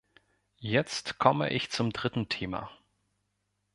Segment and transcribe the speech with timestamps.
[0.57, 2.71] Jetzt komme ich zum dritten Thema.